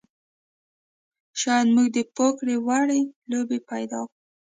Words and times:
شاید 1.41 1.67
موږ 1.75 1.87
د 1.95 1.97
پوکر 2.15 2.47
وړې 2.67 3.01
لوبې 3.31 3.59
پیدا 3.69 3.99
کړو 4.07 4.15